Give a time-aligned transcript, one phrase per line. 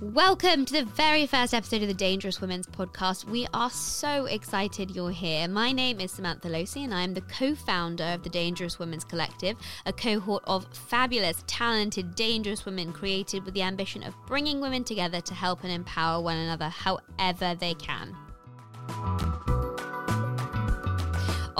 [0.00, 3.24] Welcome to the very first episode of the Dangerous Women's podcast.
[3.26, 5.46] We are so excited you're here.
[5.46, 9.04] My name is Samantha Losi, and I am the co founder of the Dangerous Women's
[9.04, 14.84] Collective, a cohort of fabulous, talented, dangerous women created with the ambition of bringing women
[14.84, 18.16] together to help and empower one another however they can.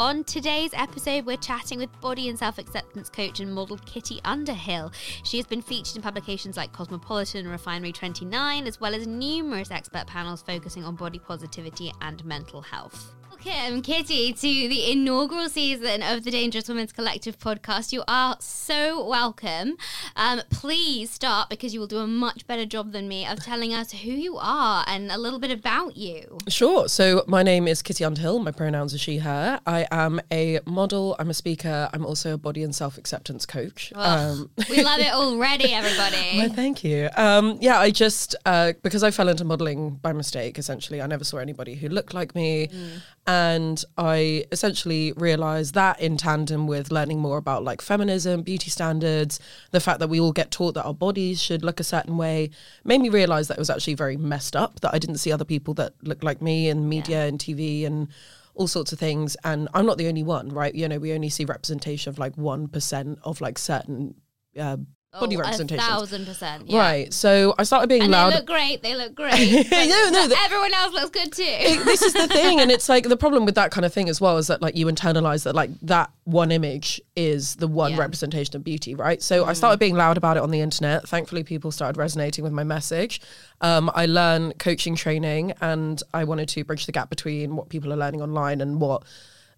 [0.00, 4.90] On today's episode, we're chatting with body and self acceptance coach and model Kitty Underhill.
[5.24, 9.70] She has been featured in publications like Cosmopolitan and Refinery 29, as well as numerous
[9.70, 13.12] expert panels focusing on body positivity and mental health.
[13.42, 17.90] Welcome, Kitty, to the inaugural season of the Dangerous Women's Collective podcast.
[17.90, 19.76] You are so welcome.
[20.14, 23.72] Um, please start because you will do a much better job than me of telling
[23.72, 26.38] us who you are and a little bit about you.
[26.48, 26.86] Sure.
[26.86, 28.40] So my name is Kitty Underhill.
[28.40, 29.58] My pronouns are she, her.
[29.66, 31.16] I am a model.
[31.18, 31.88] I'm a speaker.
[31.94, 33.90] I'm also a body and self acceptance coach.
[33.94, 36.36] Um, we love it already, everybody.
[36.36, 37.08] well, thank you.
[37.16, 40.58] Um, yeah, I just uh, because I fell into modeling by mistake.
[40.58, 42.66] Essentially, I never saw anybody who looked like me.
[42.66, 43.00] Mm
[43.30, 49.38] and I essentially realized that in tandem with learning more about like feminism, beauty standards,
[49.70, 52.50] the fact that we all get taught that our bodies should look a certain way,
[52.82, 54.80] made me realize that it was actually very messed up.
[54.80, 57.26] That I didn't see other people that looked like me in media yeah.
[57.26, 58.08] and TV and
[58.54, 59.36] all sorts of things.
[59.44, 60.74] And I'm not the only one, right?
[60.74, 64.16] You know, we only see representation of like one percent of like certain
[64.58, 64.78] uh,
[65.18, 65.84] body oh, representation.
[65.84, 66.68] thousand percent.
[66.68, 66.78] Yeah.
[66.78, 67.12] Right.
[67.12, 68.32] So I started being and loud.
[68.32, 68.82] They look great.
[68.82, 69.70] They look great.
[69.70, 70.28] no, no.
[70.28, 71.42] The, everyone else looks good too.
[71.44, 74.08] it, this is the thing, and it's like the problem with that kind of thing
[74.08, 77.92] as well is that like you internalize that like that one image is the one
[77.92, 77.98] yeah.
[77.98, 79.20] representation of beauty, right?
[79.20, 79.48] So mm.
[79.48, 81.08] I started being loud about it on the internet.
[81.08, 83.20] Thankfully, people started resonating with my message.
[83.60, 87.92] Um, I learned coaching training, and I wanted to bridge the gap between what people
[87.92, 89.02] are learning online and what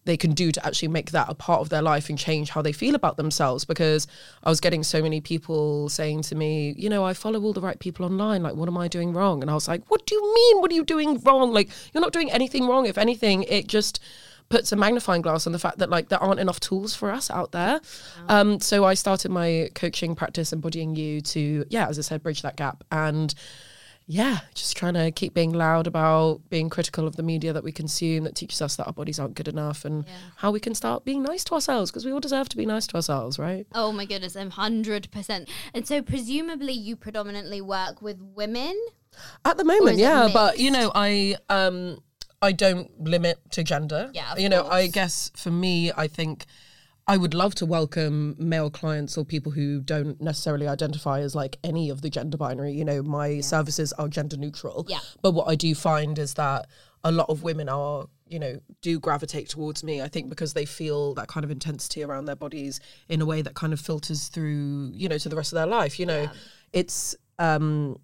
[0.04, 2.62] they can do to actually make that a part of their life and change how
[2.62, 4.06] they feel about themselves because
[4.42, 7.60] I was getting so many people saying to me, you know, I follow all the
[7.60, 8.42] right people online.
[8.42, 9.42] Like, what am I doing wrong?
[9.42, 10.60] And I was like, what do you mean?
[10.60, 11.52] What are you doing wrong?
[11.52, 12.86] Like, you're not doing anything wrong.
[12.86, 14.00] If anything, it just
[14.48, 17.30] puts a magnifying glass on the fact that like there aren't enough tools for us
[17.30, 17.80] out there.
[18.28, 22.42] Um, so I started my coaching practice, embodying you to, yeah, as I said, bridge
[22.42, 22.84] that gap.
[22.90, 23.34] And
[24.06, 27.72] yeah, just trying to keep being loud about being critical of the media that we
[27.72, 30.12] consume that teaches us that our bodies aren't good enough and yeah.
[30.36, 32.86] how we can start being nice to ourselves because we all deserve to be nice
[32.88, 33.66] to ourselves, right?
[33.74, 35.48] Oh my goodness, I'm 100%.
[35.74, 38.78] And so presumably you predominantly work with women?
[39.44, 41.98] At the moment, yeah, but you know, I um
[42.40, 44.10] I don't limit to gender.
[44.14, 46.46] Yeah, you know, I guess for me, I think
[47.06, 51.58] I would love to welcome male clients or people who don't necessarily identify as like
[51.64, 52.72] any of the gender binary.
[52.72, 53.42] You know, my yeah.
[53.42, 54.86] services are gender neutral.
[54.88, 55.00] Yeah.
[55.20, 56.68] But what I do find is that
[57.02, 60.00] a lot of women are, you know, do gravitate towards me.
[60.00, 63.42] I think because they feel that kind of intensity around their bodies in a way
[63.42, 65.98] that kind of filters through, you know, to the rest of their life.
[65.98, 66.32] You know, yeah.
[66.72, 67.98] it's um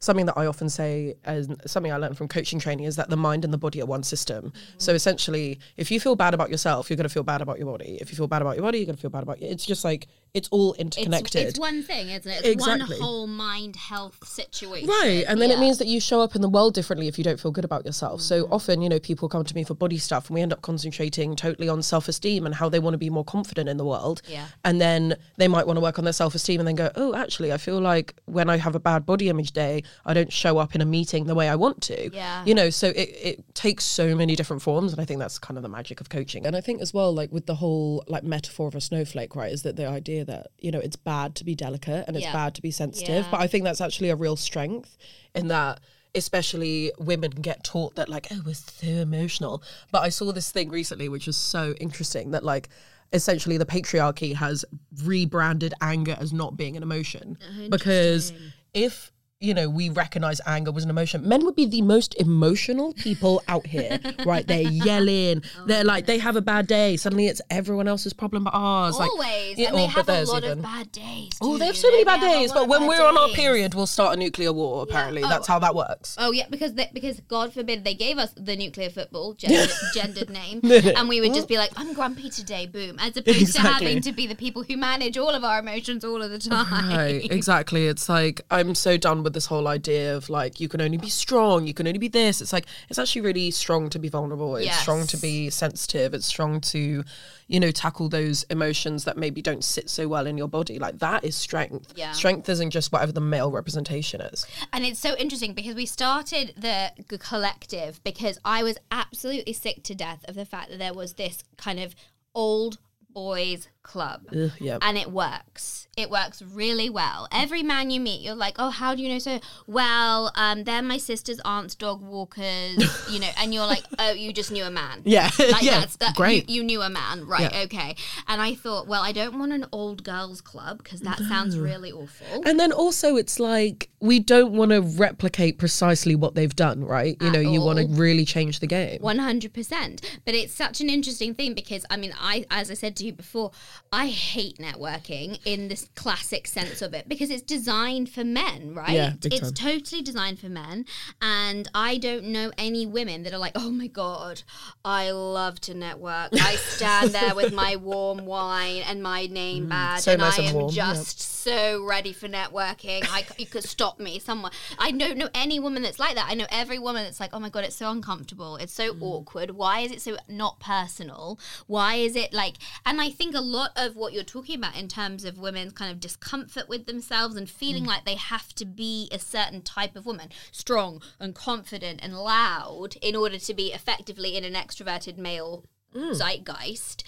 [0.00, 3.16] something that I often say, and something I learned from coaching training, is that the
[3.16, 4.46] mind and the body are one system.
[4.46, 4.78] Mm-hmm.
[4.78, 7.70] So essentially, if you feel bad about yourself, you're going to feel bad about your
[7.70, 7.98] body.
[8.00, 9.48] If you feel bad about your body, you're going to feel bad about you.
[9.48, 11.42] It's just like it's all interconnected.
[11.42, 12.38] It's, it's one thing, isn't it?
[12.38, 12.96] It's exactly.
[12.96, 14.88] one whole mind health situation.
[14.88, 15.24] Right.
[15.26, 15.56] And then yeah.
[15.56, 17.64] it means that you show up in the world differently if you don't feel good
[17.64, 18.20] about yourself.
[18.20, 18.44] Mm-hmm.
[18.44, 20.62] So often, you know, people come to me for body stuff and we end up
[20.62, 23.84] concentrating totally on self esteem and how they want to be more confident in the
[23.84, 24.22] world.
[24.28, 24.46] Yeah.
[24.64, 27.14] And then they might want to work on their self esteem and then go, oh,
[27.14, 30.58] actually, I feel like when I have a bad body image day, I don't show
[30.58, 32.10] up in a meeting the way I want to.
[32.14, 32.44] Yeah.
[32.44, 34.92] You know, so it, it takes so many different forms.
[34.92, 36.46] And I think that's kind of the magic of coaching.
[36.46, 39.52] And I think as well, like with the whole like metaphor of a snowflake, right,
[39.52, 42.32] is that the idea that, you know, it's bad to be delicate and it's yeah.
[42.32, 43.24] bad to be sensitive.
[43.24, 43.30] Yeah.
[43.30, 44.96] But I think that's actually a real strength
[45.34, 45.80] in that
[46.14, 50.68] especially women get taught that like oh we're so emotional but i saw this thing
[50.68, 52.68] recently which was so interesting that like
[53.12, 54.64] essentially the patriarchy has
[55.04, 57.38] rebranded anger as not being an emotion
[57.68, 58.32] because
[58.74, 61.26] if you know, we recognize anger was an emotion.
[61.26, 64.46] Men would be the most emotional people out here, right?
[64.46, 65.42] They're yelling.
[65.58, 66.98] Oh, they're like, they have a bad day.
[66.98, 68.96] Suddenly it's everyone else's problem but ours.
[68.96, 69.56] Always.
[69.56, 70.58] Like, and they oh, have a lot even.
[70.58, 71.30] of bad days.
[71.40, 72.52] Oh, they have so many bad days.
[72.52, 73.00] But when we're days.
[73.00, 75.22] on our period, we'll start a nuclear war, apparently.
[75.22, 75.28] Yeah.
[75.28, 75.30] Oh.
[75.30, 76.16] That's how that works.
[76.18, 80.28] Oh, yeah, because they, because God forbid they gave us the nuclear football, gendered, gendered
[80.28, 83.70] name, and we would just be like, I'm grumpy today, boom, as opposed exactly.
[83.70, 86.38] to having to be the people who manage all of our emotions all of the
[86.38, 86.90] time.
[86.90, 87.86] Right, exactly.
[87.86, 90.96] It's like, I'm so done with with this whole idea of like you can only
[90.96, 92.40] be strong, you can only be this.
[92.40, 94.56] It's like it's actually really strong to be vulnerable.
[94.56, 94.80] It's yes.
[94.80, 96.14] strong to be sensitive.
[96.14, 97.04] It's strong to,
[97.46, 100.80] you know, tackle those emotions that maybe don't sit so well in your body.
[100.80, 101.92] Like that is strength.
[101.94, 102.10] Yeah.
[102.10, 104.44] Strength isn't just whatever the male representation is.
[104.72, 109.94] And it's so interesting because we started the collective because I was absolutely sick to
[109.94, 111.94] death of the fact that there was this kind of
[112.34, 112.78] old
[113.12, 114.26] boys club.
[114.34, 114.78] Uh, yeah.
[114.82, 117.28] And it works It works really well.
[117.32, 119.40] Every man you meet, you're like, oh, how do you know so?
[119.66, 122.78] Well, um, they're my sister's aunt's dog walkers,
[123.10, 125.02] you know, and you're like, oh, you just knew a man.
[125.10, 126.48] Yeah, Like yeah, that's that, great.
[126.48, 127.52] You, you knew a man, right?
[127.52, 127.62] Yeah.
[127.64, 127.96] Okay.
[128.28, 131.90] And I thought, well, I don't want an old girls club because that sounds really
[131.90, 132.42] awful.
[132.46, 137.16] And then also, it's like we don't want to replicate precisely what they've done, right?
[137.20, 139.00] You At know, you want to really change the game.
[139.00, 140.00] One hundred percent.
[140.24, 143.12] But it's such an interesting thing because I mean, I as I said to you
[143.12, 143.50] before,
[143.92, 148.90] I hate networking in this classic sense of it because it's designed for men, right?
[148.90, 149.52] Yeah, it's time.
[149.52, 150.86] totally designed for men,
[151.20, 154.42] and I don't know any women that are like, oh my god,
[154.84, 156.30] I love to network.
[156.32, 160.38] I stand there with my warm wine and my name badge, Mm, so and nice
[160.38, 160.92] I and am warm, yeah.
[160.92, 163.06] just so ready for networking.
[163.08, 164.52] I, you could stop me somewhere.
[164.78, 166.26] I don't know any woman that's like that.
[166.28, 168.56] I know every woman that's like, oh my god, it's so uncomfortable.
[168.56, 169.02] It's so Mm.
[169.02, 169.50] awkward.
[169.52, 171.38] Why is it so not personal?
[171.66, 172.56] Why is it like?
[172.84, 175.90] And I think a lot of what you're talking about in terms of women's kind
[175.92, 177.50] of discomfort with themselves and Mm.
[177.50, 182.16] feeling like they have to be a certain type of woman, strong and confident and
[182.18, 185.64] loud, in order to be effectively in an extroverted male
[185.94, 186.14] Mm.
[186.14, 187.02] zeitgeist.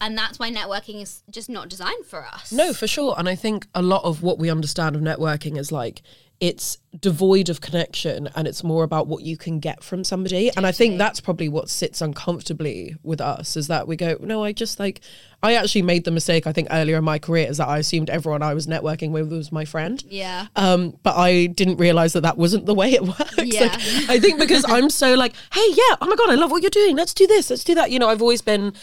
[0.00, 2.52] And that's why networking is just not designed for us.
[2.52, 3.14] No, for sure.
[3.18, 6.02] And I think a lot of what we understand of networking is like
[6.40, 10.50] it's devoid of connection and it's more about what you can get from somebody.
[10.56, 14.44] And I think that's probably what sits uncomfortably with us is that we go, no,
[14.44, 15.00] I just like,
[15.42, 18.08] I actually made the mistake, I think, earlier in my career is that I assumed
[18.08, 20.02] everyone I was networking with was my friend.
[20.08, 20.46] Yeah.
[20.54, 23.36] Um, but I didn't realize that that wasn't the way it works.
[23.38, 23.62] Yeah.
[23.62, 26.62] Like, I think because I'm so like, hey, yeah, oh my god, I love what
[26.62, 26.96] you're doing.
[26.96, 27.50] Let's do this.
[27.50, 27.90] Let's do that.
[27.90, 28.74] You know, I've always been,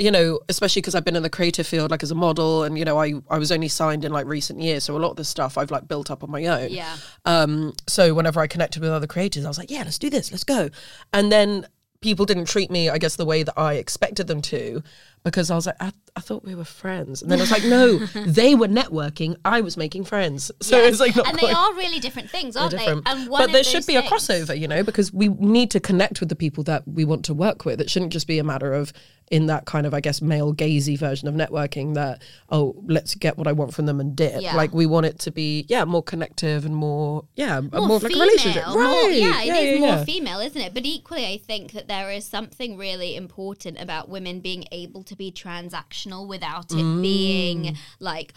[0.00, 2.78] you know, especially because I've been in the creative field, like as a model, and
[2.78, 5.16] you know, I I was only signed in like recent years, so a lot of
[5.16, 6.70] this stuff I've like built up on my own.
[6.70, 6.96] Yeah.
[7.24, 7.74] Um.
[7.86, 10.32] So whenever I connected with other creators, I was like, yeah, let's do this.
[10.32, 10.70] Let's go.
[11.12, 11.66] And then
[12.00, 14.82] people didn't treat me, I guess, the way that I expected them to.
[15.22, 17.64] Because I was like, I, I thought we were friends, and then I was like,
[17.64, 19.36] no, they were networking.
[19.44, 20.88] I was making friends, so Yeah.
[20.88, 22.86] it's like not and quite they are really different things, aren't they?
[22.86, 26.30] And but there should be a crossover, you know, because we need to connect with
[26.30, 27.80] the people that we want to work with.
[27.80, 28.92] It shouldn't just be a matter of
[29.30, 33.38] in that kind of, I guess, male gazy version of networking that oh, let's get
[33.38, 34.42] what I want from them and dip.
[34.42, 34.56] Yeah.
[34.56, 38.02] Like we want it to be, yeah, more connective and more, yeah, more, more of
[38.02, 39.10] like a relationship, more- right?
[39.12, 40.04] yeah, it is yeah, more yeah.
[40.04, 40.74] female, isn't it?
[40.74, 45.09] But equally, I think that there is something really important about women being able to
[45.16, 48.32] be transactional without it being like,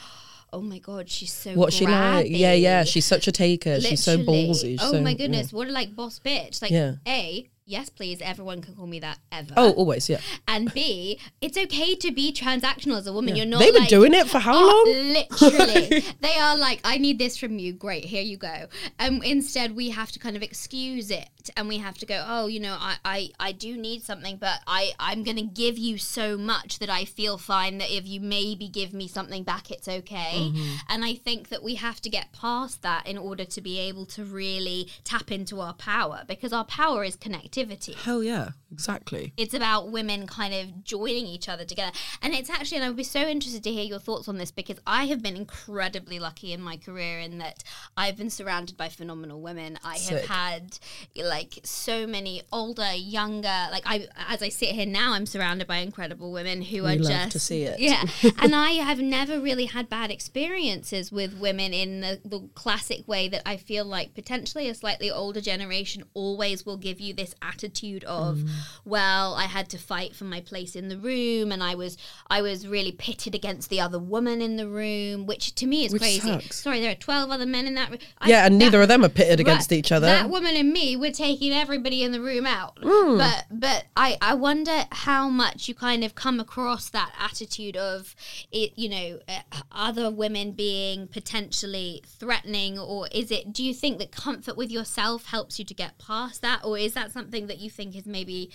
[0.52, 1.56] oh my god, she's so Mm.
[1.56, 2.28] What she like?
[2.30, 2.84] Yeah, yeah.
[2.84, 3.80] She's such a taker.
[3.81, 4.62] She's so ballsy.
[4.74, 5.18] She's Oh so- my yeah.
[5.18, 6.62] goodness, what a like boss bitch.
[6.62, 6.96] Like, Yeah.
[7.08, 9.54] a yes, please, everyone can call me that ever.
[9.56, 10.20] Oh, always, yeah.
[10.48, 13.36] and B, it's okay to be transactional as a woman.
[13.38, 13.60] You're not.
[13.62, 15.14] They've been like, doing it for how Oh, long?
[15.14, 16.04] Literally.
[16.22, 17.72] they are like, I need this from you.
[17.74, 18.68] Great, here you go.
[19.00, 22.48] Um, instead, we have to kind of excuse it and we have to go, oh,
[22.48, 25.98] you know, I, I, I do need something, but I, I'm going to give you
[25.98, 29.88] so much that I feel fine that if you maybe give me something back, it's
[29.88, 30.51] okay.
[30.51, 30.75] Mm-hmm.
[30.90, 34.06] And I think that we have to get past that in order to be able
[34.07, 39.34] to really tap into our power because our power is connectivity Hell yeah, exactly.
[39.38, 41.92] it's about women kind of joining each other together.
[42.22, 44.52] And it's actually, and I would be so interested to hear your thoughts on this
[44.52, 47.64] because I have been incredibly lucky in my career in that
[47.96, 49.78] I've been surrounded by phenomenal women.
[49.84, 50.25] I Sick.
[50.25, 50.80] have had
[51.16, 55.78] like so many older, younger, like I, as I sit here now, I'm surrounded by
[55.78, 57.80] incredible women who We are love just to see it.
[57.80, 58.04] Yeah,
[58.40, 63.27] and I have never really had bad experiences with women in the, the classic way
[63.30, 68.03] that I feel like potentially a slightly older generation always will give you this attitude
[68.06, 68.50] of, Mm.
[68.86, 71.98] Well, I had to fight for my place in the room, and I was
[72.29, 75.93] I was really pitted against the other woman in the room, which to me is
[75.93, 76.20] Which crazy.
[76.20, 76.62] sucks.
[76.62, 78.00] Sorry, there are twelve other men in that room.
[78.20, 80.08] I- Yeah, and that- neither of them are pitted against each other.
[80.08, 82.77] That woman and me, we're taking everybody in the room out.
[82.82, 83.17] Hmm.
[83.17, 88.15] But but I I wonder how much you kind of come across that attitude of
[88.51, 89.39] it, you know, uh,
[89.72, 93.51] other women being potentially threatening, or is it?
[93.53, 96.93] Do you think that comfort with yourself helps you to get past that, or is
[96.93, 98.50] that something that you think is maybe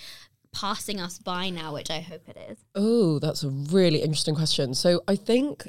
[0.52, 2.58] passing us by now, which I hope it is.
[2.74, 4.74] Oh, that's a really interesting question.
[4.74, 5.68] So I think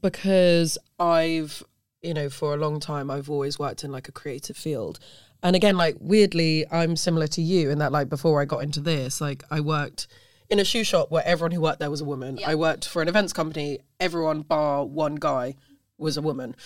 [0.00, 1.62] because I've,
[2.02, 4.98] you know, for a long time, I've always worked in like a creative field.
[5.42, 8.80] And again, like weirdly, I'm similar to you in that, like, before I got into
[8.80, 10.06] this, like, I worked
[10.50, 12.38] in a shoe shop where everyone who worked there was a woman.
[12.46, 15.54] I worked for an events company, everyone bar one guy
[15.96, 16.56] was a woman.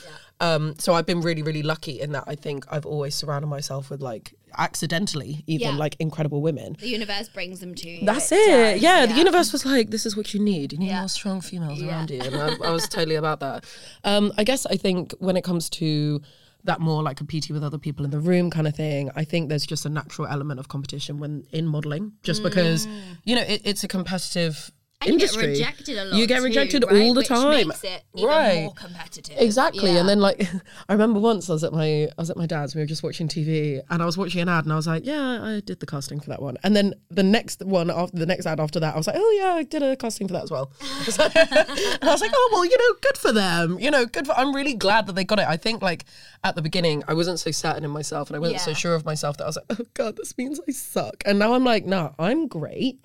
[0.41, 3.91] Um, so I've been really, really lucky in that I think I've always surrounded myself
[3.91, 5.77] with like accidentally even Yeah.
[5.77, 6.77] like incredible women.
[6.81, 8.05] The universe brings them to you.
[8.05, 8.47] That's It it.
[8.75, 10.73] does, Yeah, the universe was like, this is what you need.
[10.73, 11.01] You need Yeah.
[11.01, 11.89] more strong females Yeah.
[11.89, 12.21] around you.
[12.21, 13.65] And I, I was totally about that.
[14.05, 16.21] Um, I guess I think when it comes to
[16.65, 19.49] that more like competing with other people in the room kind of thing, I think
[19.51, 22.91] there's just a natural element of competition when in modeling, just because, Mm.
[23.25, 24.73] you know, it, it's a competitive
[25.07, 25.43] and industry.
[25.51, 26.17] You get rejected a lot.
[26.19, 27.03] You get too, rejected right?
[27.03, 27.69] all the Which time.
[27.69, 28.63] Makes it even Right.
[28.65, 29.37] more competitive.
[29.39, 29.93] Exactly.
[29.93, 30.01] Yeah.
[30.01, 30.47] And then like
[30.89, 33.03] I remember once I was at my I was at my dad's, we were just
[33.03, 35.81] watching TV and I was watching an ad and I was like, Yeah, I did
[35.81, 36.57] the casting for that one.
[36.63, 39.39] And then the next one after the next ad after that, I was like, Oh
[39.41, 40.71] yeah, I did a casting for that as well.
[40.81, 43.79] and I was like, Oh well, you know, good for them.
[43.79, 45.47] You know, good for I'm really glad that they got it.
[45.49, 46.05] I think like
[46.43, 49.05] at the beginning I wasn't so certain in myself and I wasn't so sure of
[49.05, 51.23] myself that I was like, Oh God, this means I suck.
[51.27, 52.99] And now I'm like, no, I'm great.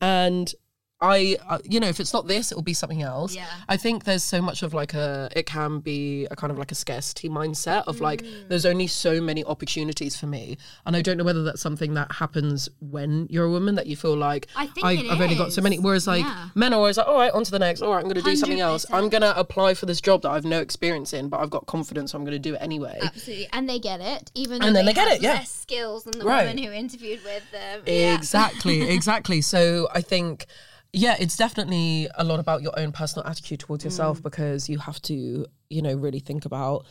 [0.00, 0.52] And
[0.98, 3.34] I, uh, you know, if it's not this, it will be something else.
[3.34, 3.44] Yeah.
[3.68, 6.72] I think there's so much of like a, it can be a kind of like
[6.72, 8.48] a scarcity mindset of like, Mm.
[8.48, 10.56] there's only so many opportunities for me.
[10.86, 13.94] And I don't know whether that's something that happens when you're a woman that you
[13.94, 15.78] feel like, I think it have only got so many.
[15.78, 16.48] Whereas like Yeah.
[16.54, 17.82] men are always like, all right, on to the next.
[17.82, 18.86] All right, I'm going to do something else.
[18.90, 21.66] I'm going to apply for this job that I've no experience in, but I've got
[21.66, 22.98] confidence, so I'm going to do it anyway.
[23.02, 25.34] Absolutely, and they get it, even though And then they get have it, yeah.
[25.34, 26.46] less skills than the Right.
[26.46, 27.82] woman who interviewed with them.
[27.86, 28.14] Yeah.
[28.14, 29.42] Exactly, exactly.
[29.42, 30.46] So I think,
[30.92, 33.86] yeah, it's definitely a lot about your own personal attitude towards Mm.
[33.86, 36.86] yourself because you have to, you know, really think about,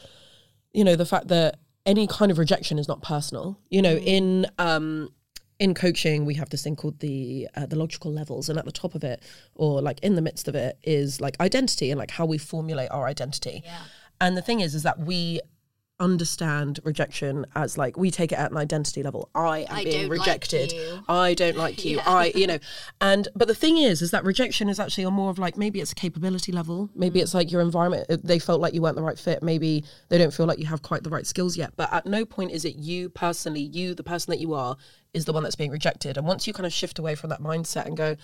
[0.73, 3.57] you know, the fact that any kind of rejection is not personal.
[3.69, 4.05] You know, Mm.
[4.05, 5.09] in um
[5.57, 8.73] in coaching we have this thing called the uh, the logical levels and at the
[8.73, 9.23] top of it
[9.55, 12.91] or like in the midst of it is like identity and like how we formulate
[12.91, 13.83] our identity Yeah.
[14.19, 15.39] and the thing is is that we
[15.99, 19.29] understand rejection as like we take it at an identity level.
[19.33, 20.73] I am I being like rejected.
[20.73, 21.03] you.
[21.07, 21.99] i don't like you.
[22.05, 22.59] I you know
[22.99, 25.79] and but the thing is is that rejection is actually on more of like maybe
[25.79, 26.89] it's a capability level.
[26.95, 29.41] Maybe it's like your environment uh, they felt like you weren't the right fit.
[29.41, 31.73] Maybe they don't feel like you have quite the right skills yet.
[31.77, 34.75] But at no point is it you personally you the person that you are
[35.13, 36.17] is the one that's being rejected.
[36.17, 38.17] And once you kind of shift away from that mindset and go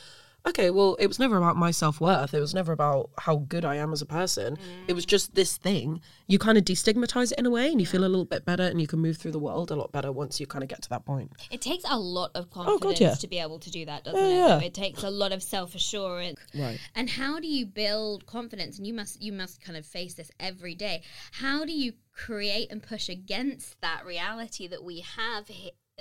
[0.45, 2.33] okay, well, it was never about my self worth.
[2.33, 4.57] It was never about how good I am as a person.
[4.88, 6.01] It was just this thing.
[6.27, 8.63] You kind of destigmatize it in a way and you feel a little bit better
[8.63, 10.81] and you can move through the world a lot better once you kind of get
[10.83, 11.31] to that point.
[11.51, 13.13] It takes a lot of confidence Oh, God, yeah.
[13.15, 14.38] to be able to do that, doesn't Yeah, it?
[14.38, 14.60] yeah.
[14.62, 16.39] It takes a lot of self assurance.
[16.55, 16.79] Right.
[16.95, 18.77] And how do you build confidence?
[18.77, 21.03] And you must you must kind of face this every day.
[21.33, 25.50] How do you create and push against that reality that we have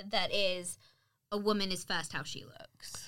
[0.09, 0.77] that is
[1.31, 3.07] a woman is first how she looks?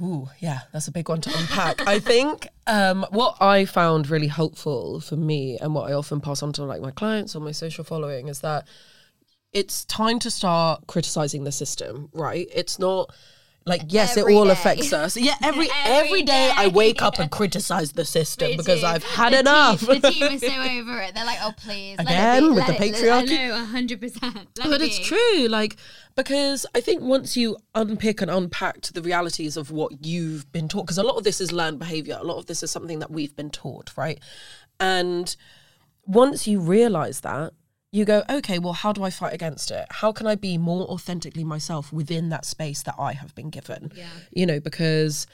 [0.00, 1.86] Ooh, yeah, that's a big one to unpack.
[1.86, 6.42] I think um, what I found really helpful for me and what I often pass
[6.42, 8.68] on to like my clients or my social following is that
[9.52, 12.48] it's time to start criticizing the system, right?
[12.54, 13.12] It's not
[13.66, 14.52] like yes, Every it all day.
[14.52, 15.16] affects us.
[15.16, 18.82] Yeah, every Every every day I wake up and criticize the system because.
[18.82, 19.80] I've had The enough.
[19.80, 21.14] Team, the team is so over it.
[21.14, 23.38] They're like, oh please, it Again, be, with the it- patriarchy?
[23.38, 24.48] I know, hundred percent.
[24.54, 25.76] but it's true like
[26.16, 30.84] because i think once you unpick and unpack the realities of what you've been taught
[30.84, 33.08] because a lot of this is learned behavior a lot of this is something that
[33.10, 34.18] we've been taught right
[34.80, 35.36] and
[36.06, 37.52] once you realize that
[37.90, 39.86] you go okay well how do i fight against it?
[39.90, 43.92] How can i be more authentically myself within that space that i have been given?
[43.94, 44.06] Yeah.
[44.30, 45.26] you know because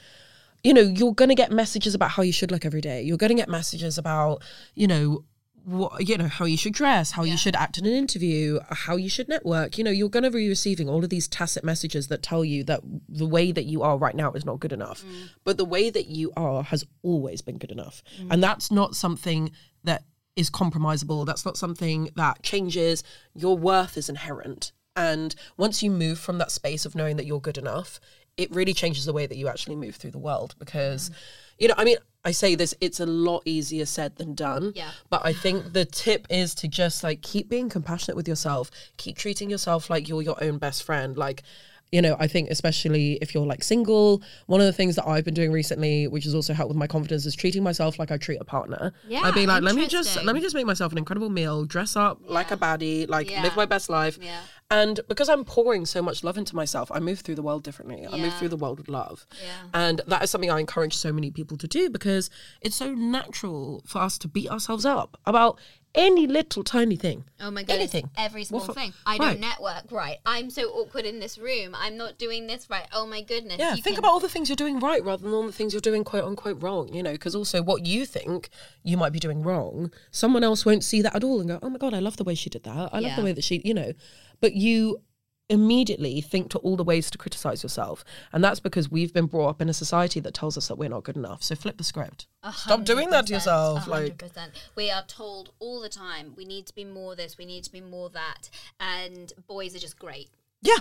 [0.63, 3.03] you know you're going to get messages about how you should look every day.
[3.03, 4.41] You're going to get messages about
[4.73, 5.23] you know
[5.63, 8.95] what you know how you should dress how you should act in an interview how
[8.95, 9.77] you should network.
[9.77, 12.63] You know you're going to be receiving all of these tacit messages that tell you
[12.63, 15.03] that the way that you are right now is not good enough.
[15.03, 15.29] Mm.
[15.43, 18.01] But the way that you are has always been good enough.
[18.19, 18.41] And mm.
[18.41, 19.51] that's not something
[19.83, 20.03] that
[20.35, 21.25] is compromisable.
[21.25, 23.03] That's not something that changes.
[23.33, 24.71] Your worth is inherent.
[24.95, 27.99] And once you move from that space of knowing that you're good enough
[28.37, 31.09] it really changes the way that you actually move through the world because
[31.57, 34.91] you know i mean i say this it's a lot easier said than done Yeah.
[35.09, 39.17] but i think the tip is to just like keep being compassionate with yourself keep
[39.17, 41.17] treating yourself like you're your own best friend.
[41.17, 41.43] Like
[41.91, 45.23] you know i think especially if you're like single one of the things that i've
[45.23, 48.17] been doing recently which has also helped with my confidence is treating myself like i
[48.17, 50.91] treat a partner Yeah, i'd be like let me just let me just make myself
[50.91, 53.43] an incredible meal dress up like a baddie like Yeah.
[53.43, 54.39] live my best life Yeah.
[54.71, 58.07] and because I'm pouring so much love into myself, I move through the world differently.
[58.11, 59.27] I move through the world with love.
[59.43, 59.51] Yeah.
[59.75, 62.29] And that is something I encourage so many people to do because
[62.61, 65.59] it's so natural for us to beat ourselves up about
[65.95, 67.23] any little tiny thing.
[67.39, 67.77] Oh my goodness.
[67.93, 68.09] Anything.
[68.17, 68.93] Every small thing.
[69.05, 69.31] I Right.
[69.31, 70.17] don't network right.
[70.25, 71.75] I'm so awkward in this room.
[71.75, 72.87] I'm not doing this right.
[72.93, 73.57] Oh my goodness.
[73.59, 75.51] Yeah, You think can- about all the things you're doing right rather than all the
[75.51, 78.49] things you're doing quote unquote wrong, you know, because also what you think
[78.83, 81.69] you might be doing wrong, someone else won't see that at all and go, oh
[81.69, 82.89] my God, I love the way she did that.
[82.93, 83.15] I love Yeah.
[83.15, 83.93] the way that she, you know,
[84.41, 85.01] but you
[85.49, 88.03] immediately think to all the ways to criticize yourself.
[88.33, 90.89] And that's because we've been brought up in a society that tells us that we're
[90.89, 91.43] not good enough.
[91.43, 92.27] So flip the script.
[92.43, 93.87] A Stop doing that to 100%, yourself.
[93.87, 94.23] Like,
[94.75, 97.71] we are told all the time we need to be more this, we need to
[97.71, 98.49] be more that,
[98.79, 100.29] and boys are just great
[100.65, 100.79] yeah.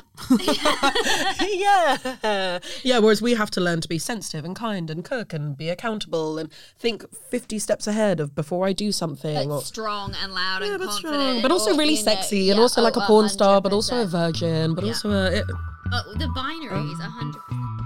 [2.23, 2.59] yeah.
[2.83, 2.99] Yeah.
[2.99, 6.38] Whereas we have to learn to be sensitive and kind and cook and be accountable
[6.38, 9.50] and think 50 steps ahead of before I do something.
[9.50, 11.14] Or, strong and loud yeah, and but confident.
[11.14, 13.31] Strong, but also really sexy yeah, and also oh, like a porn 100%.
[13.31, 14.91] star, but also a virgin, but yeah.
[14.91, 15.26] also a.
[15.33, 15.45] It,
[15.93, 17.84] uh, the binaries, hundred.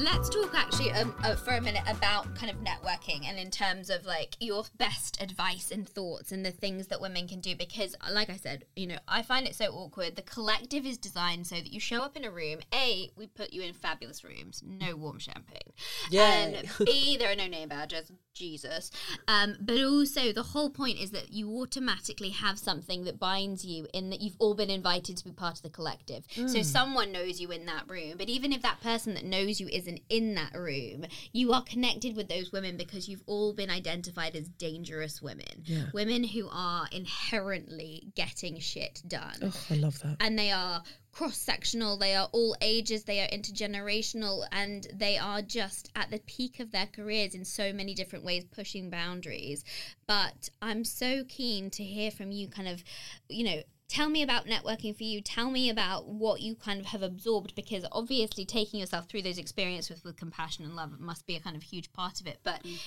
[0.00, 3.90] Let's talk actually um, uh, for a minute about kind of networking and in terms
[3.90, 7.94] of like your best advice and thoughts and the things that women can do because
[8.10, 10.16] like i said you know i find it so awkward.
[10.16, 13.52] The collective is designed so that you show up in a room a we put
[13.52, 15.72] you in fabulous rooms no warm champagne.
[16.10, 18.90] Yeah and b there are no name badges jesus.
[19.28, 23.86] Um, but also the whole point is that you automatically have something that binds you
[23.92, 26.26] in that you've all been invited to be part of the collective.
[26.36, 26.48] Mm.
[26.48, 29.68] so someone knows you in that room but even if that person that knows you
[29.68, 34.36] isn't in that room, you are connected with those women because you've all been identified
[34.36, 35.64] as dangerous women.
[35.64, 35.84] Yeah.
[35.92, 39.36] Women who are inherently getting shit done.
[39.42, 40.16] Oh, I love that.
[40.20, 40.82] And they are
[41.12, 46.20] cross sectional, they are all ages, they are intergenerational, and they are just at the
[46.20, 49.64] peak of their careers in so many different ways, pushing boundaries.
[50.06, 52.84] But I'm so keen to hear from you, kind of,
[53.28, 55.20] you know, tell me about networking for you.
[55.20, 59.36] Tell me about what you kind of have absorbed because obviously taking yourself through those
[59.36, 62.38] experiences with, with compassion and love must be a kind of huge part of it.
[62.44, 62.78] But mm.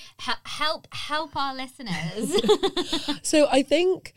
[0.46, 2.42] help help our listeners.
[3.24, 4.14] So i think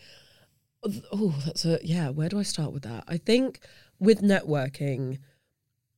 [1.13, 3.05] oh that's a yeah where do i start with that?
[3.09, 3.61] I think
[3.99, 5.19] with networking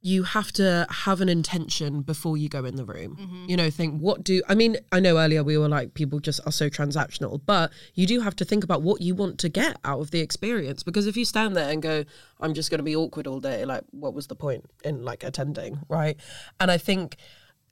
[0.01, 3.17] you have to have an intention before you go in the room.
[3.17, 3.45] Mm-hmm.
[3.49, 6.41] You know, think what do I mean, I know earlier we were like people just
[6.47, 9.77] are so transactional, but you do have to think about what you want to get
[9.85, 12.05] out of the experience because if you stand there and go
[12.41, 15.25] I'm just going to be awkward all day, like what was the point in like
[15.25, 16.17] attending, right?
[16.61, 17.17] And I think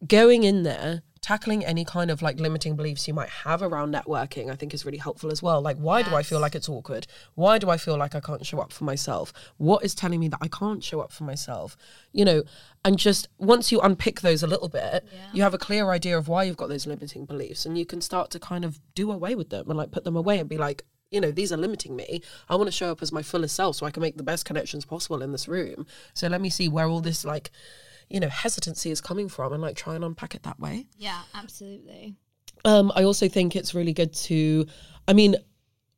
[0.06, 4.49] going in there tackling any kind of like limiting beliefs you might have around networking,
[4.49, 5.61] I think is really helpful as well.
[5.61, 6.09] Like, why yes.
[6.09, 7.09] do I feel like it's awkward?
[7.35, 9.33] Why do I feel like I can't show up for myself?
[9.56, 11.76] What is telling me that I can't show up for myself?
[12.12, 12.42] You know,
[12.85, 15.18] and just once you unpick those a little bit, yeah.
[15.33, 18.00] you have a clear idea of why you've got those limiting beliefs and you can
[18.00, 20.59] start to kind of do away with them and like put them away and be
[20.59, 22.23] like, you know, these are limiting me.
[22.49, 24.45] I want to show up as my fullest self so I can make the best
[24.45, 25.87] connections possible in this room.
[26.14, 27.50] So let me see where all this like
[28.08, 31.22] you know hesitancy is coming from and like try and unpack it that way yeah
[31.34, 32.14] absolutely
[32.64, 34.66] um i also think it's really good to
[35.08, 35.36] i mean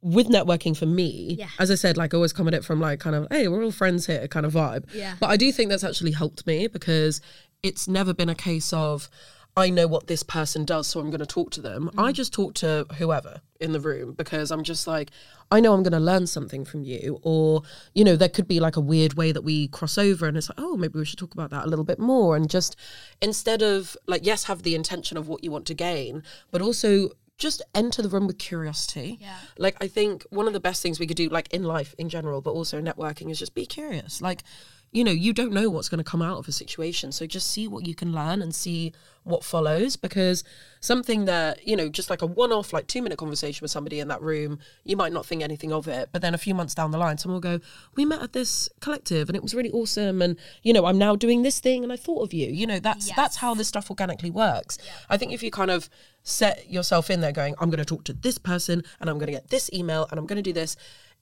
[0.01, 1.49] with networking for me, yeah.
[1.59, 3.65] as I said, like I always come at it from like kind of, hey, we're
[3.65, 4.85] all friends here kind of vibe.
[4.95, 5.17] Yeah.
[5.19, 7.21] But I do think that's actually helped me because
[7.63, 9.11] it's never been a case of,
[9.59, 11.91] I know what this person does, so I'm going to talk to them.
[11.93, 12.05] Mm.
[12.05, 15.11] I just talk to whoever in the room because I'm just like,
[15.51, 17.19] I know I'm going to learn something from you.
[17.23, 20.37] Or, you know, there could be like a weird way that we cross over and
[20.37, 22.37] it's like, oh, maybe we should talk about that a little bit more.
[22.37, 22.77] And just
[23.21, 27.11] instead of like, yes, have the intention of what you want to gain, but also
[27.37, 29.19] just enter the room with curiosity.
[29.21, 29.39] Yeah.
[29.59, 32.09] Like I think one of the best things we could do, like in life in
[32.09, 34.21] general, but also networking, is just be curious.
[34.23, 34.45] Like
[34.91, 37.13] you know, you don't know what's going to come out of a situation.
[37.13, 40.43] So just see what you can learn and see what follows because
[40.81, 44.01] something that, you know, just like a one off, like two minute conversation with somebody
[44.01, 46.09] in that room, you might not think anything of it.
[46.11, 47.65] But then a few months down the line, someone will go,
[47.97, 50.23] We met at this collective and it was really awesome.
[50.23, 52.49] And, you know, I'm now doing this thing and I thought of you.
[52.49, 53.17] You know, that's yes.
[53.17, 54.79] that's how this stuff organically works.
[54.83, 54.93] Yeah.
[55.11, 55.91] I think if you kind of
[56.23, 59.27] set yourself in there going, I'm going to talk to this person and I'm going
[59.27, 60.77] to get this email and I'm going to do this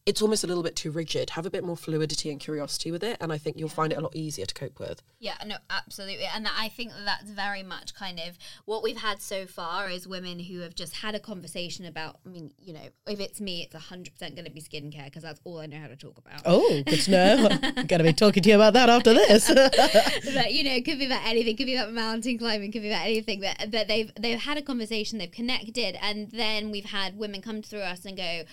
[0.06, 1.30] it's almost a little bit too rigid.
[1.30, 3.98] Have a bit more fluidity and curiosity with it, and I think you'll find it
[3.98, 5.02] a lot easier to cope with.
[5.18, 9.46] Yeah, no, absolutely, and I think that's very much kind of what we've had so
[9.46, 12.20] far is women who have just had a conversation about.
[12.24, 15.24] I mean, you know, if it's me, it's hundred percent going to be skincare because
[15.24, 16.42] that's all I know how to talk about.
[16.44, 17.48] Oh, good to know.
[17.50, 19.48] I'm going to be talking to you about that after this.
[20.34, 21.54] but you know, it could be about anything.
[21.54, 22.70] It could be about mountain climbing.
[22.70, 23.40] Could be about anything.
[23.40, 25.18] But but they've they've had a conversation.
[25.18, 28.44] They've connected, and then we've had women come through us and go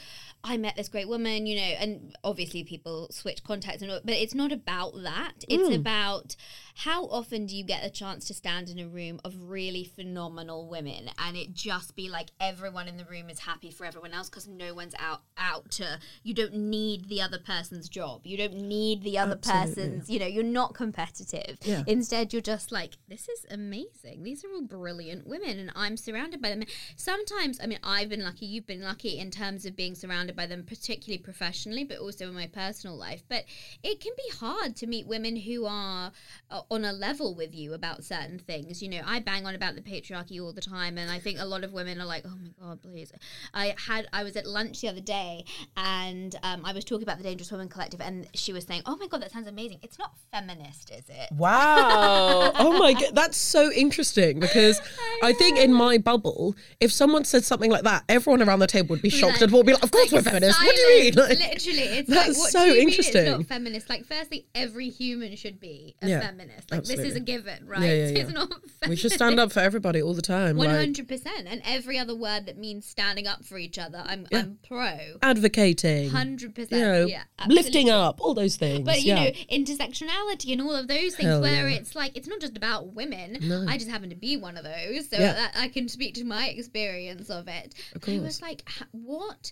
[0.45, 4.15] I met this great woman, you know, and obviously people switch contacts and all, but
[4.15, 5.33] it's not about that.
[5.47, 5.75] It's mm.
[5.75, 6.35] about
[6.75, 10.67] how often do you get a chance to stand in a room of really phenomenal
[10.67, 14.29] women and it just be like everyone in the room is happy for everyone else
[14.29, 18.21] because no one's out out to you don't need the other person's job.
[18.25, 19.73] You don't need the other Absolutely.
[19.73, 21.57] person's, you know, you're not competitive.
[21.61, 21.83] Yeah.
[21.85, 24.23] Instead you're just like, this is amazing.
[24.23, 26.63] These are all brilliant women and I'm surrounded by them.
[26.95, 30.47] Sometimes, I mean, I've been lucky, you've been lucky in terms of being surrounded by
[30.47, 33.23] them, particularly professionally, but also in my personal life.
[33.29, 33.45] But
[33.83, 36.11] it can be hard to meet women who are
[36.49, 38.81] uh, on a level with you about certain things.
[38.81, 41.45] You know, I bang on about the patriarchy all the time, and I think a
[41.45, 43.11] lot of women are like, "Oh my god, please."
[43.53, 45.45] I had I was at lunch the other day,
[45.77, 48.95] and um, I was talking about the Dangerous Woman Collective, and she was saying, "Oh
[48.97, 49.79] my god, that sounds amazing.
[49.81, 52.51] It's not feminist, is it?" Wow.
[52.55, 54.79] oh my god, that's so interesting because
[55.21, 58.67] I, I, think in my bubble, if someone said something like that, everyone around the
[58.67, 60.61] table would be shocked like, and would be like, "Of course like we're feminist.
[60.63, 63.27] What do you mean?" Like, Literally, it's that's like, so interesting.
[63.27, 63.89] It's not feminist.
[63.89, 66.19] Like, firstly, every human should be a yeah.
[66.19, 67.17] feminist Like this is Absolutely.
[67.17, 67.81] a given, right?
[67.81, 68.37] Yeah, yeah, It's yeah.
[68.39, 68.53] not
[68.87, 70.57] We should stand up for everybody all the time.
[70.57, 74.27] Hundred percent, and every other word that means standing up for each other, I'm.
[74.33, 74.97] I'm pro.
[75.21, 78.85] advocating, Hundred you percent, know, yeah, lifting up, all those things.
[78.85, 82.39] But you know, intersectionality and all of those things, Hell where it's like it's not
[82.39, 83.37] just about women.
[83.41, 83.65] No.
[83.67, 87.29] I just happen to be one of those, so I can speak to my experience
[87.29, 87.75] of it.
[87.95, 89.51] Of I was like, what?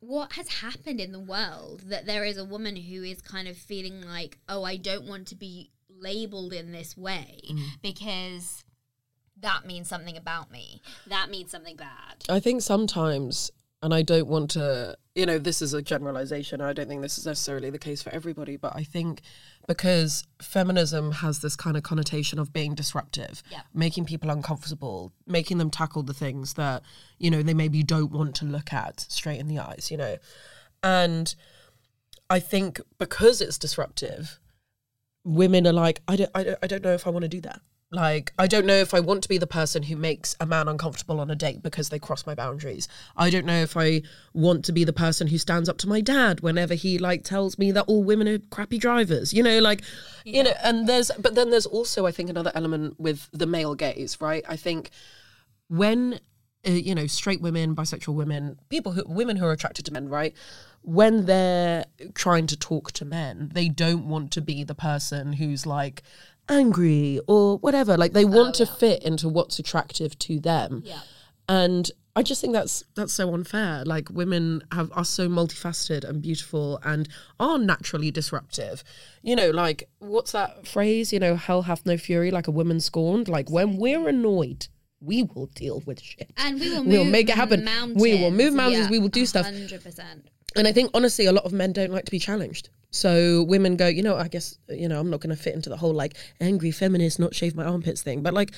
[0.00, 3.56] What has happened in the world that there is a woman who is kind of
[3.56, 5.70] feeling like, oh, I don't want to be
[6.02, 7.62] labeled in this way Mm.
[7.82, 8.64] because
[9.40, 10.82] that means something about me.
[11.06, 12.24] That means something bad.
[12.28, 13.50] I think sometimes,
[13.82, 16.60] and I don't want to, you know, this is a generalization.
[16.60, 19.20] I don't think this is necessarily the case for everybody, but I think
[19.66, 23.62] because feminism has this kind of connotation of being disruptive, Yeah.
[23.74, 26.82] making people uncomfortable, making them tackle the things that,
[27.18, 30.18] you know, they maybe don't want to look at straight in the eyes, you know.
[30.84, 31.34] And
[32.30, 34.38] I think because it's disruptive,
[35.24, 37.40] women are like, I don't, I don't, I don't know if I want to do
[37.42, 37.60] that.
[37.94, 40.66] Like, I don't know if I want to be the person who makes a man
[40.66, 42.88] uncomfortable on a date because they cross my boundaries.
[43.18, 44.00] I don't know if I
[44.32, 47.58] want to be the person who stands up to my dad whenever he like tells
[47.58, 49.34] me that all women are crappy drivers.
[49.34, 49.82] You know, like,
[50.24, 53.74] you know, and there's, but then there's also, I think, another element with the male
[53.74, 54.42] gaze, right?
[54.48, 54.88] I think
[55.68, 56.18] when
[56.66, 60.08] uh, you know straight women bisexual women people who women who are attracted to men
[60.08, 60.34] right
[60.82, 65.64] when they're trying to talk to men they don't want to be the person who's
[65.66, 66.02] like
[66.48, 71.00] angry or whatever like they want to fit into what's attractive to them Yeah.
[71.48, 73.84] and I just think that's that's so unfair.
[73.86, 77.08] Like women have are so multifaceted and beautiful and
[77.40, 78.84] are naturally disruptive.
[79.22, 81.10] You know, like what's that phrase?
[81.10, 83.28] You know, hell hath no fury like a woman scorned.
[83.28, 84.68] Like when we're annoyed,
[85.02, 86.30] we will deal with shit.
[86.36, 87.68] And we will move We'll make it happen.
[87.94, 89.46] We will move mountains, we will do stuff.
[89.46, 90.28] Hundred percent.
[90.54, 92.68] And I think honestly, a lot of men don't like to be challenged.
[92.90, 95.70] So women go, you know, I guess you know, I'm not going to fit into
[95.70, 98.22] the whole like angry feminist, not shave my armpits thing.
[98.22, 98.52] But like,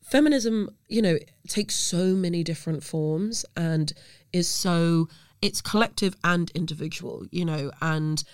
[0.00, 3.92] feminism, you know, takes so many different forms and
[4.32, 5.08] is so
[5.42, 8.24] it's collective and individual, you know, and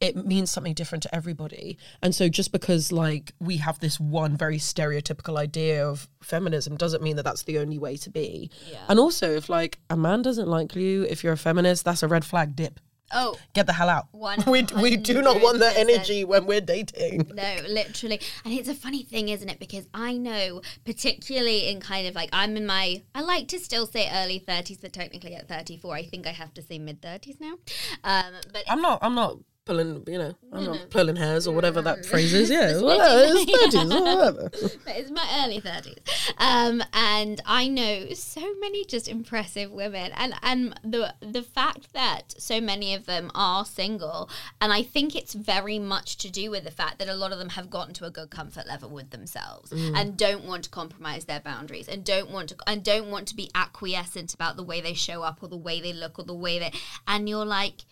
[0.00, 1.78] it means something different to everybody.
[2.02, 7.02] And so just because like we have this one very stereotypical idea of feminism doesn't
[7.02, 8.50] mean that that's the only way to be.
[8.70, 8.84] Yeah.
[8.88, 12.08] And also if like a man doesn't like you, if you're a feminist, that's a
[12.08, 12.80] red flag dip.
[13.12, 14.08] Oh, Get the hell out.
[14.10, 17.30] One We, we do not want that energy when we're dating.
[17.34, 18.20] No, literally.
[18.44, 19.60] And it's a funny thing, isn't it?
[19.60, 23.86] Because I know, particularly in kind of like, I'm in my, I like to still
[23.86, 27.40] say early 30s, but technically at 34, I think I have to say mid 30s
[27.40, 27.54] now.
[28.02, 30.88] Um, but I'm not I'm not pulling you know, I'm not mm-hmm.
[30.88, 32.10] pulling hairs or whatever that mm-hmm.
[32.10, 32.48] phrase is.
[32.48, 32.70] Yeah.
[32.76, 34.50] It's well, it's thirties or whatever.
[34.84, 35.98] but it's my early 30s
[36.38, 42.34] um, and i know so many just impressive women and and the the fact that
[42.38, 44.28] so many of them are single
[44.60, 47.38] and i think it's very much to do with the fact that a lot of
[47.38, 49.96] them have gotten to a good comfort level with themselves mm.
[49.96, 53.36] and don't want to compromise their boundaries and don't want to and don't want to
[53.36, 56.34] be acquiescent about the way they show up or the way they look or the
[56.34, 56.74] way that
[57.06, 57.84] and you're like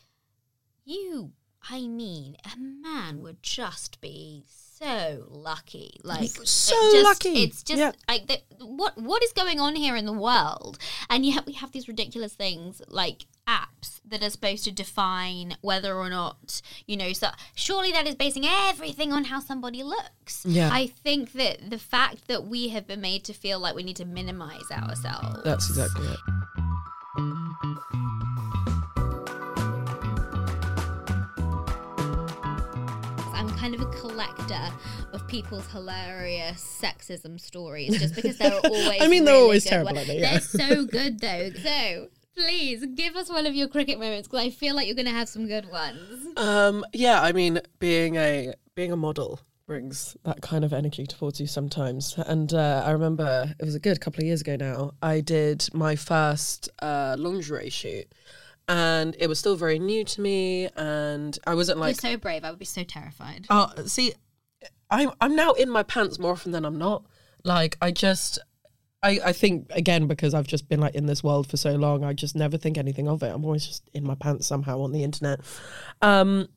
[0.84, 1.32] you
[1.70, 7.42] i mean a man would just be so lucky like So it just- lucky.
[7.44, 7.92] it's just Yeah.
[8.09, 11.72] like the, what what is going on here in the world and yet we have
[11.72, 17.12] these ridiculous things like apps that are supposed to define whether or not you know
[17.12, 20.70] so surely that is basing everything on how somebody looks Yeah.
[20.72, 23.96] i think that the fact that we have been made to feel like we need
[23.96, 26.18] to minimize ourselves That's exactly it.
[33.64, 34.70] Kind of a collector
[35.14, 39.87] of people's hilarious sexism stories just because they're always I mean, they're really always terrible,
[39.94, 39.98] ones.
[40.00, 40.20] aren't they?
[40.20, 40.33] Yeah.
[40.33, 41.50] They're so good though.
[41.62, 45.07] So please give us one of your cricket moments because I feel like you're going
[45.07, 46.27] to have some good ones.
[46.37, 51.40] Um, yeah, I mean, being a being a model brings that kind of energy towards
[51.40, 52.16] you sometimes.
[52.18, 54.92] And uh, I remember it was a good couple of years ago now.
[55.00, 58.09] I did my first uh, lingerie shoot,
[58.68, 62.44] and it was still very new to me, and I wasn't like, you're so brave.
[62.44, 63.46] I would be so terrified.
[63.50, 64.14] oh, see,
[64.90, 67.05] I'm I'm now in my pants more often than I'm not.
[67.44, 68.38] Like I just.
[69.03, 72.05] I, I think again because I've just been like in this world for so long,
[72.05, 73.27] I just never think anything of it.
[73.27, 75.40] I'm always just in my pants somehow on the internet,
[76.00, 76.48] um,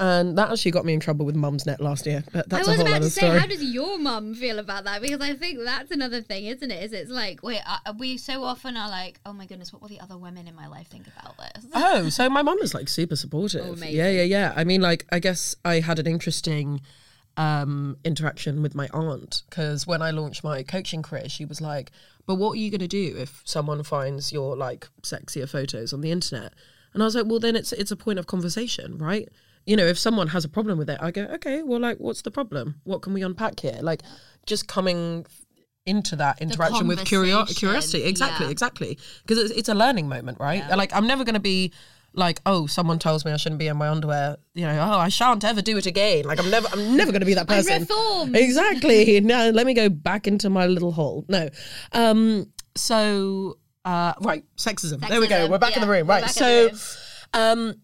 [0.00, 2.24] and that actually got me in trouble with Mumsnet last year.
[2.32, 3.38] But that's I a was whole about other to say, story.
[3.38, 5.00] how does your mum feel about that?
[5.00, 6.82] Because I think that's another thing, isn't it?
[6.82, 9.88] Is it's like, wait, uh, we so often are like, oh my goodness, what will
[9.88, 11.66] the other women in my life think about this?
[11.76, 13.80] Oh, so my mum is like super supportive.
[13.80, 14.52] Oh, yeah, yeah, yeah.
[14.56, 16.80] I mean, like, I guess I had an interesting
[17.36, 21.90] um, interaction with my aunt because when I launched my coaching career, she was like,
[22.26, 26.00] "But what are you going to do if someone finds your like sexier photos on
[26.00, 26.52] the internet?"
[26.92, 29.28] And I was like, "Well, then it's it's a point of conversation, right?
[29.66, 32.22] You know, if someone has a problem with it, I go, okay, well, like, what's
[32.22, 32.80] the problem?
[32.84, 33.78] What can we unpack here?
[33.80, 34.02] Like,
[34.46, 35.26] just coming
[35.86, 38.04] into that interaction with curio- curiosity.
[38.04, 38.52] Exactly, yeah.
[38.52, 38.98] exactly.
[39.22, 40.64] Because it's, it's a learning moment, right?
[40.68, 40.74] Yeah.
[40.76, 41.72] Like, I'm never going to be
[42.14, 44.36] like, oh, someone tells me I shouldn't be in my underwear.
[44.54, 46.24] You know, oh, I shan't ever do it again.
[46.24, 47.82] Like, I'm never, I'm never going to be that person.
[48.34, 49.20] Exactly.
[49.22, 51.24] now let me go back into my little hole.
[51.28, 51.48] No.
[51.92, 52.52] Um.
[52.76, 55.06] So, uh, right, sexism.
[55.08, 55.48] There we go.
[55.48, 56.06] We're back in the room.
[56.06, 56.28] Right.
[56.30, 56.70] So,
[57.32, 57.74] um.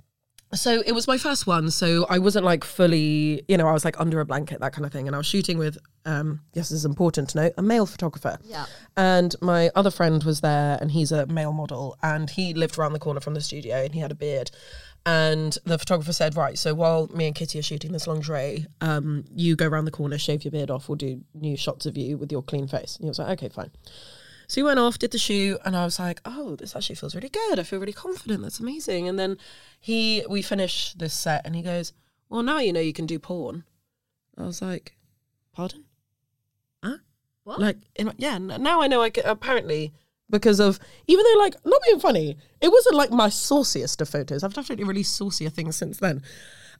[0.52, 3.84] So it was my first one, so I wasn't like fully, you know, I was
[3.84, 6.70] like under a blanket, that kind of thing, and I was shooting with, um, yes,
[6.70, 8.36] this is important to note, a male photographer.
[8.42, 8.66] Yeah.
[8.96, 12.94] And my other friend was there, and he's a male model, and he lived around
[12.94, 14.50] the corner from the studio, and he had a beard.
[15.06, 19.24] And the photographer said, right, so while me and Kitty are shooting this lingerie, um,
[19.32, 22.18] you go around the corner, shave your beard off, we'll do new shots of you
[22.18, 22.96] with your clean face.
[22.96, 23.70] And he was like, okay, fine.
[24.50, 27.14] So he went off, did the shoot, and I was like, "Oh, this actually feels
[27.14, 27.60] really good.
[27.60, 28.42] I feel really confident.
[28.42, 29.38] That's amazing." And then
[29.78, 31.92] he, we finished this set, and he goes,
[32.28, 33.62] "Well, now you know you can do porn."
[34.36, 34.96] I was like,
[35.52, 35.84] "Pardon?
[36.82, 36.96] Huh?
[37.44, 37.60] What?
[37.60, 38.38] Like, in, yeah.
[38.38, 39.24] Now I know I can.
[39.24, 39.92] Apparently,
[40.28, 44.42] because of even though, like, not being funny, it wasn't like my sauciest of photos.
[44.42, 46.22] I've definitely released saucier things since then.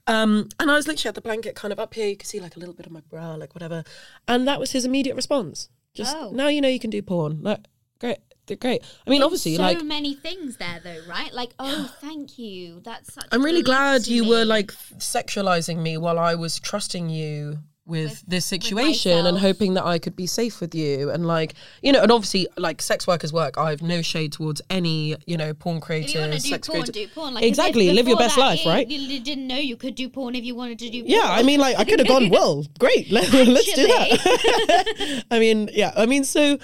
[0.07, 2.09] Um, and I was literally at the blanket kind of up here.
[2.09, 3.85] You can see like a little bit of my bra, like whatever.
[4.27, 5.69] And that was his immediate response.
[5.93, 6.31] Just Oh.
[6.31, 7.41] now you know you can do porn.
[7.41, 7.59] Like
[7.99, 8.83] great, they're great.
[9.05, 11.33] I mean, obviously, so like many things there though, right?
[11.33, 12.81] Like, oh, thank you.
[12.83, 13.27] That's such.
[13.31, 14.29] I'm really glad you me.
[14.29, 19.85] were like sexualizing me while I was trusting you with, this situation and hoping that
[19.85, 21.09] I could be safe with you.
[21.09, 23.57] And like you know and obviously like sex workers work.
[23.57, 26.83] I have no shade towards any you know porn If you want creators sex porn,
[26.83, 27.33] creators do porn.
[27.33, 28.87] Like, exactly live your best that, life right?
[28.87, 31.01] You, didn't know you could do porn if you wanted to do.
[31.01, 31.11] Porn.
[31.11, 35.23] yeah I mean like I could have gone well great let, let's do that.
[35.31, 36.57] I mean yeah I mean so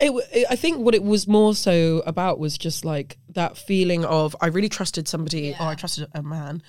[0.00, 4.04] it, it- I think what it was more so about was just like that feeling
[4.04, 6.62] of I really trusted somebody or I trusted a man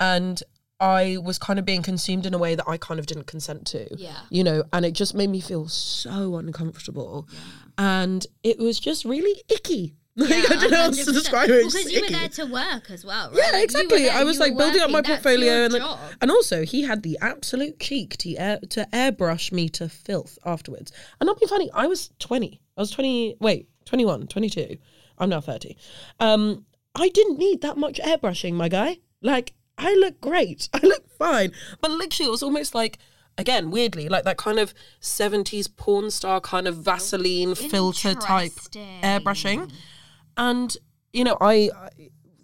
[0.00, 0.42] and
[0.80, 3.66] I was kind of being consumed in a way that I kind of didn't consent
[3.68, 3.86] to.
[3.96, 4.16] Yeah.
[4.30, 7.28] You know, and it just made me feel so uncomfortable.
[7.78, 9.94] And it was just really icky.
[10.16, 11.64] Like, I don't know how to describe it.
[11.64, 13.36] Because you were there to work as well, right?
[13.46, 14.02] Yeah, Like, exactly.
[14.04, 15.98] there, I was like building up my portfolio, and job.
[16.20, 20.92] and also he had the absolute cheek to air, to airbrush me to filth afterwards.
[21.20, 22.60] And not being funny, I was twenty.
[22.76, 23.34] I was twenty.
[23.40, 24.76] Wait, 21, 22.
[25.18, 25.76] I'm now thirty.
[26.20, 28.98] Um, I didn't need that much airbrushing, my guy.
[29.20, 30.68] Like I look great.
[30.74, 31.52] I look fine.
[31.80, 32.98] But literally, it was almost like.
[33.36, 38.52] Again, weirdly, like that kind of 70s porn star kind of Vaseline filter type
[39.02, 39.72] airbrushing
[40.36, 40.76] and
[41.12, 41.88] you know I, I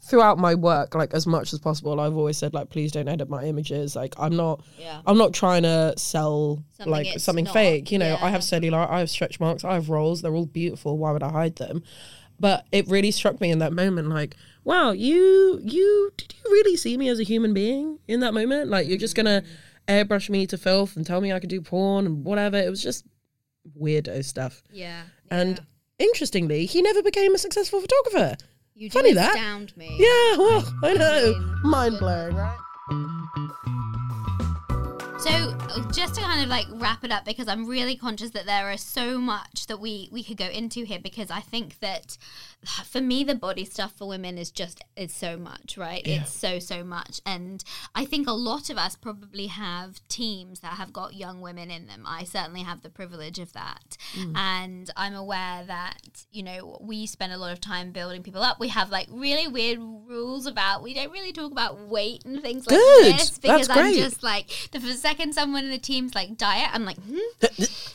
[0.02, 3.28] throughout my work like as much as possible i've always said like please don't edit
[3.28, 5.00] my images like i'm not Yeah.
[5.06, 8.88] i'm not trying to sell Something like something not, fake you know i have cellulite,
[8.90, 11.82] i have stretch marks i have rolls they're all beautiful why would i hide them
[12.40, 16.76] but it really struck me in that moment like wow you you did you really
[16.76, 19.42] see me as a human being in that moment like you're just gonna
[19.86, 22.82] airbrush me to filth and tell me i could do porn and whatever it was
[22.82, 23.04] just
[23.80, 25.02] weirdo stuff Yeah.
[25.30, 26.06] and yeah.
[26.06, 28.36] interestingly, he never became a successful photographer.
[28.74, 29.34] you funny that.
[29.76, 29.88] me.
[29.98, 31.32] Yeah, well, I know.
[31.38, 33.86] mean, Mind blowing, right?
[35.20, 35.54] So
[35.92, 38.80] just to kind of like wrap it up, because I'm really conscious that there is
[38.80, 40.98] so much that we we could go into here.
[40.98, 42.16] Because I think that
[42.84, 46.02] for me, the body stuff for women is just is so much, right?
[46.04, 47.62] It's so so much, and
[47.94, 51.86] I think a lot of us probably have teams that have got young women in
[51.86, 52.04] them.
[52.06, 53.96] I certainly have the privilege of that,
[54.34, 58.60] and I'm aware that you know we spend a lot of time building people up.
[58.60, 62.66] We have like really weird rules about we don't really talk about weight and things
[62.66, 63.04] like Good.
[63.04, 63.96] this That's because I'm great.
[63.96, 67.18] just like the second someone in the team's like diet, I'm like, hmm?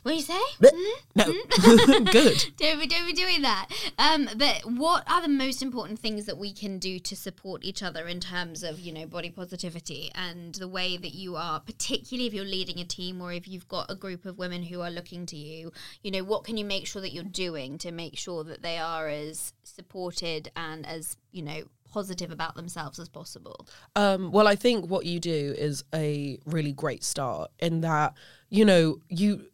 [0.04, 0.40] what do you say?
[1.16, 1.26] No,
[2.12, 2.46] good.
[2.58, 3.68] Don't be, don't be doing that.
[3.98, 7.84] Um, but what are the most important things that we can do to support each
[7.84, 12.28] other in terms of you know body positivity and the way that you are, particularly
[12.28, 14.92] if you're leading a team or if you've got a group of women who are
[14.92, 15.72] looking to you?
[16.04, 18.78] You know, what can you make sure that you're doing to make sure that they
[18.78, 21.64] are as supported and as you know
[21.96, 23.68] positive about themselves as possible?
[23.96, 28.14] Um, well, I think what you do is a really great start in that,
[28.50, 29.46] you know, you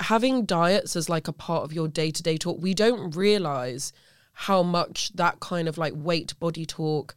[0.00, 3.92] having diets as like a part of your day to day talk, we don't realize
[4.40, 7.14] how much that kind of like weight body talk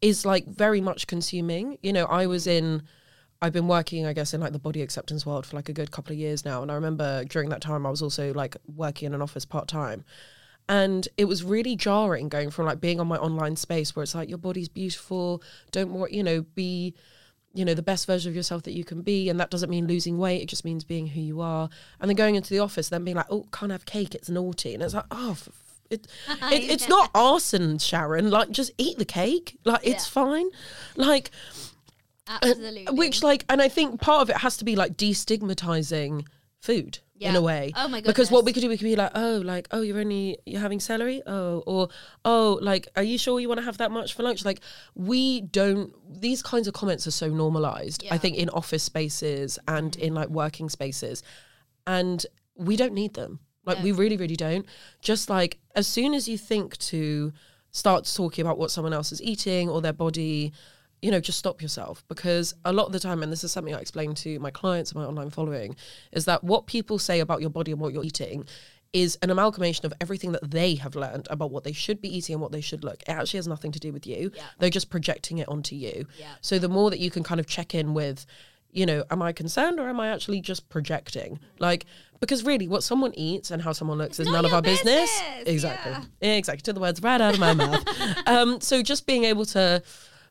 [0.00, 1.76] is like very much consuming.
[1.82, 2.82] You know, I was in
[3.42, 5.90] I've been working, I guess, in like the body acceptance world for like a good
[5.90, 6.62] couple of years now.
[6.62, 9.68] And I remember during that time I was also like working in an office part
[9.68, 10.02] time.
[10.66, 14.14] And it was really jarring going from like being on my online space where it's
[14.14, 16.94] like your body's beautiful, don't worry, you know, be
[17.54, 19.86] you know the best version of yourself that you can be and that doesn't mean
[19.86, 21.68] losing weight it just means being who you are
[22.00, 24.72] and then going into the office then being like oh can't have cake it's naughty
[24.72, 25.61] and it's like oh f- f-
[25.92, 30.22] it, it it's not arson sharon like just eat the cake like it's Yeah.
[30.24, 30.48] fine
[30.96, 31.30] like
[32.28, 32.86] uh, Absolutely.
[32.92, 36.26] Which, like, and I think part of it has to be like destigmatizing
[36.60, 37.72] food in a way.
[37.76, 39.98] Oh my Because what we could do, we could be like, oh, like, oh, you're
[39.98, 41.88] only you're having celery, oh, or
[42.24, 44.44] oh, like, are you sure you want to have that much for lunch?
[44.44, 44.60] Like,
[44.94, 45.92] we don't.
[46.20, 48.02] These kinds of comments are so normalized.
[48.02, 48.14] Yeah.
[48.14, 50.02] I think in office spaces and mm-hmm.
[50.02, 51.22] in like working spaces,
[51.86, 52.24] and
[52.56, 53.40] we don't need them.
[53.64, 54.66] Like, we really, really don't.
[55.00, 57.32] Just like as soon as you think to
[57.70, 60.52] start talking about what someone else is eating or their body
[61.02, 63.74] you know, just stop yourself because a lot of the time, and this is something
[63.74, 65.74] I explain to my clients and my online following,
[66.12, 68.46] is that what people say about your body and what you're eating
[68.92, 72.34] is an amalgamation of everything that they have learned about what they should be eating
[72.34, 73.02] and what they should look.
[73.02, 74.30] It actually has nothing to do with you.
[74.34, 74.42] Yeah.
[74.58, 76.06] They're just projecting it onto you.
[76.18, 76.28] Yeah.
[76.40, 78.24] So the more that you can kind of check in with,
[78.72, 81.38] you know, am I concerned or am I actually just projecting?
[81.58, 81.86] Like,
[82.20, 85.10] because really what someone eats and how someone looks is none of our business.
[85.10, 85.46] business.
[85.46, 85.94] Exactly.
[86.20, 86.62] Exactly.
[86.62, 87.84] To the words right out of my mouth.
[88.26, 89.82] Um, so just being able to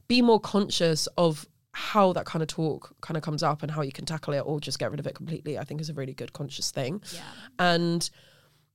[0.08, 3.82] be more conscious of how that kind of talk kind of comes up and how
[3.82, 5.94] you can tackle it or just get rid of it completely, I think is a
[5.94, 7.02] really good conscious thing.
[7.14, 7.22] Yeah.
[7.60, 8.10] And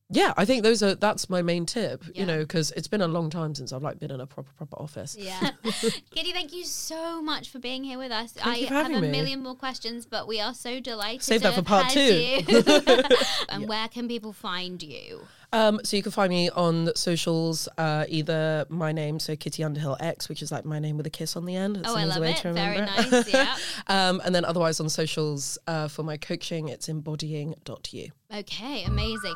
[0.08, 2.20] yeah, I think those are that's my main tip, Yeah.
[2.20, 4.52] you know, because it's been a long time since I've like been in a proper
[4.52, 5.16] proper office.
[5.18, 5.50] Yeah.
[6.10, 8.32] Kitty, thank you so much for being here with us.
[8.32, 9.10] Thank I have a me.
[9.10, 11.22] million more questions, but we are so delighted.
[11.22, 12.00] Save to that for part two.
[12.00, 12.42] you.
[13.48, 15.26] and where can people find you?
[15.52, 19.96] Um, so you can find me on socials, uh, either my name, so Kitty Underhill
[20.00, 21.76] X, which is like my name with a kiss on the end.
[21.78, 22.40] It's Oh, I love it.
[22.42, 23.28] Very nice.
[23.32, 23.56] Yeah.
[23.88, 28.10] um, and then otherwise on socials uh, for my coaching, it's embodying.you.
[28.34, 29.34] Okay, amazing.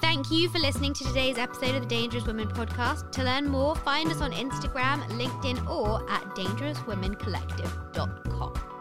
[0.00, 3.10] Thank you for listening to today's episode of the Dangerous Women podcast.
[3.12, 8.75] To learn more, find us on Instagram, LinkedIn, or at dangerouswomencollective.com.